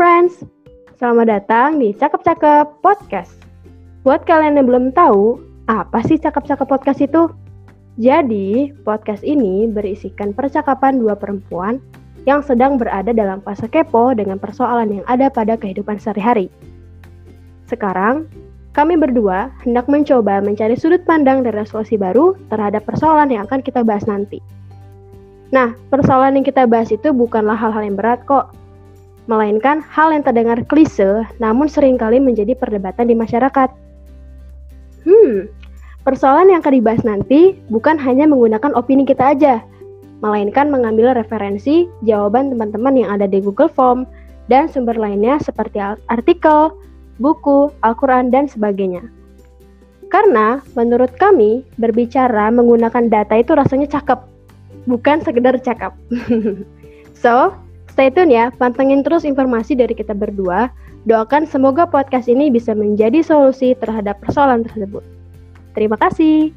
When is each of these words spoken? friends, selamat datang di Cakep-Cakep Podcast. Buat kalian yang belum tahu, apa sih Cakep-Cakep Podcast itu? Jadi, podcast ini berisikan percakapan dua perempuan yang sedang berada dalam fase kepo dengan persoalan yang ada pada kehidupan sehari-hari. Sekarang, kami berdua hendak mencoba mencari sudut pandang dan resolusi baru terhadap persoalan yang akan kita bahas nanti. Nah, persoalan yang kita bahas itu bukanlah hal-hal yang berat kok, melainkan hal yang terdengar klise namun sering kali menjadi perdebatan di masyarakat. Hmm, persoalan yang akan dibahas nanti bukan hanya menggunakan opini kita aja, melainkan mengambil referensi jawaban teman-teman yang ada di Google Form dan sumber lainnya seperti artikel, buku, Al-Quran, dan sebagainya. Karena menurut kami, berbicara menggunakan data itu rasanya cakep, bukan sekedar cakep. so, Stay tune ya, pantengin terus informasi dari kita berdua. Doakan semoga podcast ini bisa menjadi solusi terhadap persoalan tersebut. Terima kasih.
friends, 0.00 0.40
selamat 0.96 1.28
datang 1.28 1.76
di 1.76 1.92
Cakep-Cakep 1.92 2.80
Podcast. 2.80 3.36
Buat 4.00 4.24
kalian 4.24 4.56
yang 4.56 4.66
belum 4.66 4.96
tahu, 4.96 5.36
apa 5.68 6.00
sih 6.08 6.16
Cakep-Cakep 6.16 6.64
Podcast 6.64 7.04
itu? 7.04 7.28
Jadi, 8.00 8.72
podcast 8.82 9.20
ini 9.20 9.68
berisikan 9.68 10.32
percakapan 10.32 10.98
dua 10.98 11.14
perempuan 11.14 11.78
yang 12.24 12.40
sedang 12.40 12.80
berada 12.80 13.12
dalam 13.12 13.44
fase 13.44 13.68
kepo 13.68 14.16
dengan 14.16 14.40
persoalan 14.40 14.88
yang 14.88 15.04
ada 15.04 15.28
pada 15.28 15.54
kehidupan 15.60 16.00
sehari-hari. 16.00 16.48
Sekarang, 17.68 18.24
kami 18.72 18.96
berdua 18.96 19.52
hendak 19.62 19.86
mencoba 19.86 20.40
mencari 20.40 20.80
sudut 20.80 21.04
pandang 21.04 21.44
dan 21.44 21.52
resolusi 21.52 22.00
baru 22.00 22.40
terhadap 22.48 22.88
persoalan 22.88 23.30
yang 23.30 23.44
akan 23.44 23.60
kita 23.60 23.84
bahas 23.84 24.02
nanti. 24.08 24.40
Nah, 25.54 25.76
persoalan 25.92 26.40
yang 26.40 26.46
kita 26.48 26.66
bahas 26.66 26.88
itu 26.90 27.14
bukanlah 27.14 27.54
hal-hal 27.54 27.84
yang 27.84 28.00
berat 28.00 28.24
kok, 28.24 28.56
melainkan 29.30 29.78
hal 29.86 30.10
yang 30.10 30.26
terdengar 30.26 30.58
klise 30.66 31.22
namun 31.38 31.70
sering 31.70 31.94
kali 31.94 32.18
menjadi 32.18 32.58
perdebatan 32.58 33.06
di 33.06 33.14
masyarakat. 33.14 33.70
Hmm, 35.06 35.46
persoalan 36.02 36.50
yang 36.50 36.58
akan 36.66 36.74
dibahas 36.74 37.02
nanti 37.06 37.54
bukan 37.70 37.94
hanya 37.94 38.26
menggunakan 38.26 38.74
opini 38.74 39.06
kita 39.06 39.38
aja, 39.38 39.62
melainkan 40.18 40.66
mengambil 40.66 41.14
referensi 41.14 41.86
jawaban 42.02 42.50
teman-teman 42.50 42.98
yang 42.98 43.14
ada 43.14 43.30
di 43.30 43.38
Google 43.38 43.70
Form 43.70 44.02
dan 44.50 44.66
sumber 44.66 44.98
lainnya 44.98 45.38
seperti 45.38 45.78
artikel, 46.10 46.74
buku, 47.22 47.70
Al-Quran, 47.86 48.34
dan 48.34 48.50
sebagainya. 48.50 49.06
Karena 50.10 50.58
menurut 50.74 51.14
kami, 51.22 51.62
berbicara 51.78 52.50
menggunakan 52.50 53.06
data 53.06 53.38
itu 53.38 53.54
rasanya 53.54 53.86
cakep, 53.86 54.18
bukan 54.90 55.22
sekedar 55.22 55.54
cakep. 55.62 55.94
so, 57.22 57.54
Stay 58.00 58.08
tune 58.16 58.32
ya, 58.32 58.48
pantengin 58.56 59.04
terus 59.04 59.28
informasi 59.28 59.76
dari 59.76 59.92
kita 59.92 60.16
berdua. 60.16 60.72
Doakan 61.04 61.44
semoga 61.44 61.84
podcast 61.84 62.32
ini 62.32 62.48
bisa 62.48 62.72
menjadi 62.72 63.20
solusi 63.20 63.76
terhadap 63.76 64.24
persoalan 64.24 64.64
tersebut. 64.64 65.04
Terima 65.76 66.00
kasih. 66.00 66.48